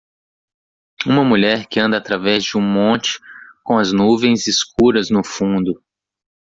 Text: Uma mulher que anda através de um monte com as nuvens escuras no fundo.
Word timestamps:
Uma 1.05 1.23
mulher 1.23 1.67
que 1.67 1.79
anda 1.79 1.95
através 1.95 2.43
de 2.43 2.57
um 2.57 2.59
monte 2.59 3.19
com 3.63 3.77
as 3.77 3.93
nuvens 3.93 4.47
escuras 4.47 5.11
no 5.11 5.23
fundo. 5.23 5.79